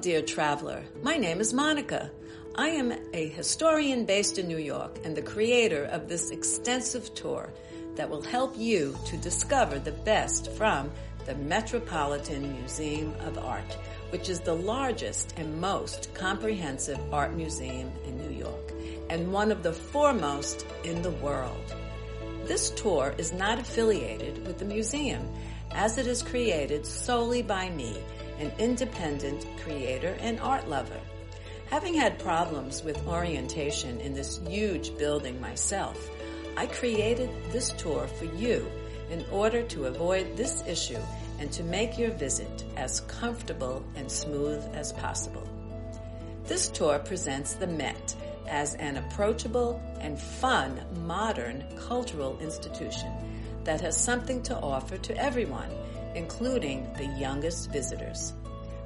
dear 0.00 0.22
traveler. 0.22 0.82
My 1.02 1.16
name 1.16 1.40
is 1.40 1.52
Monica. 1.52 2.10
I 2.54 2.68
am 2.68 2.92
a 3.12 3.28
historian 3.28 4.04
based 4.04 4.38
in 4.38 4.46
New 4.46 4.58
York 4.58 4.98
and 5.04 5.16
the 5.16 5.22
creator 5.22 5.84
of 5.86 6.08
this 6.08 6.30
extensive 6.30 7.12
tour 7.14 7.52
that 7.96 8.08
will 8.08 8.22
help 8.22 8.56
you 8.56 8.96
to 9.06 9.16
discover 9.16 9.78
the 9.78 9.92
best 9.92 10.52
from 10.52 10.90
the 11.26 11.34
Metropolitan 11.34 12.52
Museum 12.52 13.14
of 13.20 13.36
Art, 13.38 13.76
which 14.10 14.28
is 14.28 14.40
the 14.40 14.54
largest 14.54 15.34
and 15.36 15.60
most 15.60 16.14
comprehensive 16.14 17.00
art 17.12 17.34
museum 17.34 17.90
in 18.06 18.16
New 18.16 18.38
York 18.38 18.72
and 19.10 19.32
one 19.32 19.50
of 19.50 19.62
the 19.62 19.72
foremost 19.72 20.66
in 20.84 21.02
the 21.02 21.10
world. 21.10 21.74
This 22.44 22.70
tour 22.70 23.14
is 23.18 23.32
not 23.32 23.58
affiliated 23.58 24.46
with 24.46 24.58
the 24.58 24.64
museum 24.64 25.28
as 25.72 25.98
it 25.98 26.06
is 26.06 26.22
created 26.22 26.86
solely 26.86 27.42
by 27.42 27.70
me, 27.70 27.96
an 28.40 28.52
independent 28.58 29.46
creator 29.62 30.16
and 30.20 30.40
art 30.40 30.68
lover. 30.68 31.00
Having 31.70 31.94
had 31.94 32.18
problems 32.18 32.82
with 32.82 33.06
orientation 33.06 34.00
in 34.00 34.14
this 34.14 34.40
huge 34.48 34.96
building 34.98 35.40
myself, 35.40 36.10
I 36.56 36.66
created 36.66 37.30
this 37.52 37.70
tour 37.70 38.08
for 38.08 38.24
you 38.24 38.70
in 39.10 39.24
order 39.30 39.62
to 39.62 39.86
avoid 39.86 40.36
this 40.36 40.64
issue 40.66 40.98
and 41.38 41.50
to 41.52 41.62
make 41.62 41.98
your 41.98 42.10
visit 42.10 42.64
as 42.76 43.00
comfortable 43.02 43.84
and 43.94 44.10
smooth 44.10 44.62
as 44.74 44.92
possible. 44.92 45.46
This 46.44 46.68
tour 46.68 46.98
presents 46.98 47.54
the 47.54 47.66
Met 47.66 48.16
as 48.48 48.74
an 48.74 48.96
approachable 48.96 49.80
and 50.00 50.18
fun 50.18 50.80
modern 51.06 51.64
cultural 51.78 52.38
institution 52.40 53.12
that 53.64 53.80
has 53.80 53.96
something 53.96 54.42
to 54.42 54.56
offer 54.56 54.98
to 54.98 55.16
everyone, 55.16 55.70
including 56.14 56.92
the 56.94 57.06
youngest 57.18 57.70
visitors. 57.70 58.32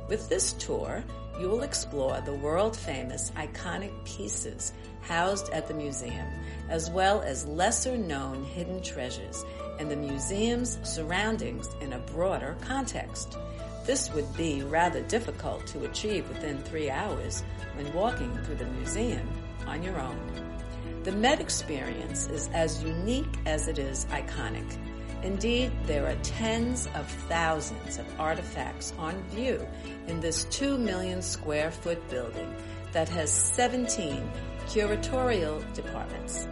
With 0.08 0.28
this 0.28 0.52
tour, 0.54 1.02
you 1.40 1.48
will 1.48 1.62
explore 1.62 2.20
the 2.20 2.34
world 2.34 2.76
famous 2.76 3.30
iconic 3.32 3.92
pieces 4.04 4.72
housed 5.00 5.50
at 5.50 5.66
the 5.66 5.74
museum, 5.74 6.26
as 6.68 6.90
well 6.90 7.22
as 7.22 7.46
lesser 7.46 7.96
known 7.96 8.44
hidden 8.44 8.82
treasures 8.82 9.44
and 9.78 9.90
the 9.90 9.96
museum's 9.96 10.78
surroundings 10.82 11.68
in 11.80 11.92
a 11.92 11.98
broader 11.98 12.56
context. 12.60 13.36
This 13.86 14.12
would 14.12 14.34
be 14.36 14.62
rather 14.62 15.02
difficult 15.02 15.66
to 15.68 15.84
achieve 15.84 16.28
within 16.28 16.58
three 16.58 16.90
hours 16.90 17.42
when 17.74 17.92
walking 17.92 18.36
through 18.44 18.56
the 18.56 18.66
museum 18.66 19.28
on 19.66 19.82
your 19.82 20.00
own. 20.00 20.18
The 21.02 21.12
Met 21.12 21.40
experience 21.40 22.28
is 22.28 22.48
as 22.54 22.82
unique 22.82 23.36
as 23.44 23.68
it 23.68 23.78
is 23.78 24.06
iconic. 24.06 24.78
Indeed, 25.24 25.72
there 25.86 26.06
are 26.06 26.16
tens 26.22 26.86
of 26.94 27.06
thousands 27.28 27.98
of 27.98 28.20
artifacts 28.20 28.92
on 28.98 29.22
view 29.30 29.66
in 30.06 30.20
this 30.20 30.44
2 30.50 30.76
million 30.76 31.22
square 31.22 31.70
foot 31.70 32.06
building 32.10 32.54
that 32.92 33.08
has 33.08 33.32
17 33.32 34.30
curatorial 34.66 35.64
departments. 35.72 36.46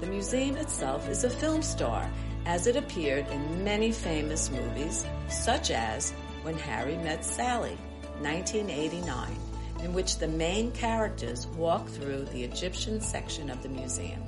The 0.00 0.06
museum 0.06 0.56
itself 0.56 1.08
is 1.08 1.22
a 1.22 1.30
film 1.30 1.62
star 1.62 2.10
as 2.44 2.66
it 2.66 2.74
appeared 2.74 3.28
in 3.28 3.62
many 3.62 3.92
famous 3.92 4.50
movies 4.50 5.06
such 5.28 5.70
as 5.70 6.10
When 6.42 6.58
Harry 6.58 6.96
Met 6.96 7.24
Sally, 7.24 7.78
1989, 8.20 9.36
in 9.84 9.92
which 9.94 10.18
the 10.18 10.26
main 10.26 10.72
characters 10.72 11.46
walk 11.48 11.88
through 11.88 12.24
the 12.24 12.42
Egyptian 12.42 13.00
section 13.00 13.48
of 13.48 13.62
the 13.62 13.68
museum. 13.68 14.22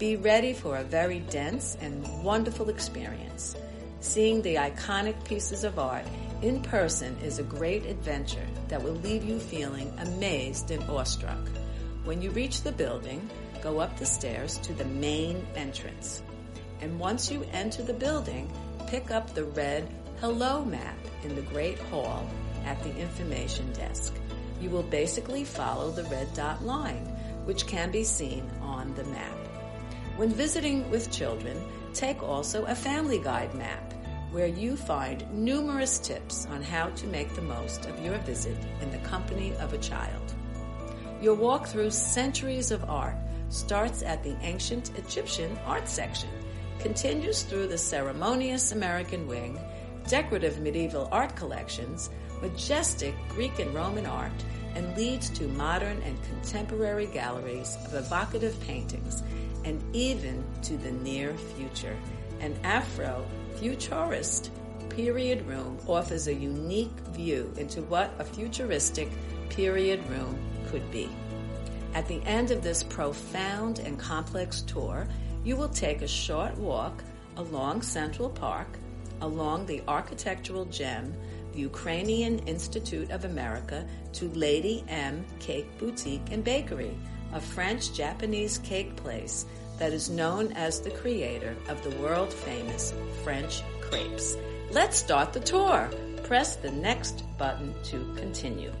Be 0.00 0.16
ready 0.16 0.54
for 0.54 0.78
a 0.78 0.82
very 0.82 1.20
dense 1.20 1.76
and 1.82 2.24
wonderful 2.24 2.70
experience. 2.70 3.54
Seeing 4.00 4.40
the 4.40 4.54
iconic 4.54 5.22
pieces 5.26 5.62
of 5.62 5.78
art 5.78 6.06
in 6.40 6.62
person 6.62 7.18
is 7.22 7.38
a 7.38 7.42
great 7.42 7.84
adventure 7.84 8.46
that 8.68 8.82
will 8.82 8.94
leave 8.94 9.22
you 9.22 9.38
feeling 9.38 9.92
amazed 9.98 10.70
and 10.70 10.82
awestruck. 10.88 11.46
When 12.04 12.22
you 12.22 12.30
reach 12.30 12.62
the 12.62 12.72
building, 12.72 13.28
go 13.62 13.78
up 13.78 13.98
the 13.98 14.06
stairs 14.06 14.56
to 14.60 14.72
the 14.72 14.86
main 14.86 15.46
entrance. 15.54 16.22
And 16.80 16.98
once 16.98 17.30
you 17.30 17.44
enter 17.52 17.82
the 17.82 17.92
building, 17.92 18.50
pick 18.86 19.10
up 19.10 19.34
the 19.34 19.44
red 19.44 19.86
Hello 20.18 20.64
map 20.64 20.96
in 21.24 21.34
the 21.34 21.42
Great 21.42 21.78
Hall 21.78 22.26
at 22.64 22.82
the 22.82 22.96
information 22.96 23.70
desk. 23.74 24.14
You 24.62 24.70
will 24.70 24.82
basically 24.82 25.44
follow 25.44 25.90
the 25.90 26.04
red 26.04 26.32
dot 26.32 26.64
line, 26.64 27.04
which 27.44 27.66
can 27.66 27.90
be 27.90 28.02
seen 28.02 28.50
on 28.62 28.94
the 28.94 29.04
map. 29.04 29.49
When 30.20 30.34
visiting 30.34 30.90
with 30.90 31.10
children, 31.10 31.64
take 31.94 32.22
also 32.22 32.66
a 32.66 32.74
family 32.74 33.18
guide 33.18 33.54
map 33.54 33.94
where 34.32 34.48
you 34.48 34.76
find 34.76 35.24
numerous 35.32 35.98
tips 35.98 36.46
on 36.50 36.60
how 36.60 36.90
to 36.90 37.06
make 37.06 37.34
the 37.34 37.40
most 37.40 37.86
of 37.86 38.04
your 38.04 38.18
visit 38.18 38.58
in 38.82 38.90
the 38.90 38.98
company 38.98 39.54
of 39.60 39.72
a 39.72 39.78
child. 39.78 40.34
Your 41.22 41.34
walk 41.34 41.68
through 41.68 41.92
centuries 41.92 42.70
of 42.70 42.84
art 42.84 43.16
starts 43.48 44.02
at 44.02 44.22
the 44.22 44.36
ancient 44.42 44.90
Egyptian 44.98 45.56
art 45.64 45.88
section, 45.88 46.28
continues 46.80 47.44
through 47.44 47.68
the 47.68 47.78
ceremonious 47.78 48.72
American 48.72 49.26
wing, 49.26 49.58
decorative 50.06 50.60
medieval 50.60 51.08
art 51.10 51.34
collections, 51.34 52.10
majestic 52.42 53.14
Greek 53.30 53.58
and 53.58 53.72
Roman 53.72 54.04
art, 54.04 54.44
and 54.74 54.94
leads 54.98 55.30
to 55.30 55.48
modern 55.48 56.02
and 56.02 56.22
contemporary 56.24 57.06
galleries 57.06 57.78
of 57.86 57.94
evocative 57.94 58.60
paintings, 58.60 59.22
and 59.64 59.82
even 59.94 60.44
to 60.62 60.76
the 60.76 60.90
near 60.90 61.36
future. 61.36 61.96
An 62.40 62.56
Afro-futurist 62.64 64.50
period 64.88 65.46
room 65.46 65.78
offers 65.86 66.26
a 66.26 66.34
unique 66.34 66.98
view 67.10 67.52
into 67.56 67.82
what 67.82 68.12
a 68.18 68.24
futuristic 68.24 69.08
period 69.48 70.06
room 70.08 70.38
could 70.68 70.90
be. 70.90 71.08
At 71.94 72.06
the 72.06 72.22
end 72.24 72.50
of 72.50 72.62
this 72.62 72.82
profound 72.82 73.80
and 73.80 73.98
complex 73.98 74.62
tour, 74.62 75.06
you 75.44 75.56
will 75.56 75.68
take 75.68 76.02
a 76.02 76.08
short 76.08 76.56
walk 76.56 77.02
along 77.36 77.82
Central 77.82 78.30
Park, 78.30 78.78
along 79.20 79.66
the 79.66 79.82
architectural 79.88 80.64
gem 80.66 81.14
the 81.52 81.60
Ukrainian 81.60 82.38
Institute 82.40 83.10
of 83.10 83.24
America 83.24 83.86
to 84.12 84.28
Lady 84.30 84.84
M 84.88 85.24
Cake 85.38 85.66
Boutique 85.78 86.30
and 86.30 86.44
Bakery, 86.44 86.96
a 87.32 87.40
French-Japanese 87.40 88.58
cake 88.58 88.96
place 88.96 89.46
that 89.78 89.92
is 89.92 90.10
known 90.10 90.52
as 90.52 90.80
the 90.80 90.90
creator 90.90 91.56
of 91.68 91.82
the 91.82 91.96
world 91.96 92.32
famous 92.32 92.92
French 93.24 93.62
crepes. 93.80 94.36
Let's 94.70 94.96
start 94.96 95.32
the 95.32 95.40
tour. 95.40 95.90
Press 96.24 96.56
the 96.56 96.70
next 96.70 97.24
button 97.38 97.74
to 97.84 98.14
continue. 98.16 98.72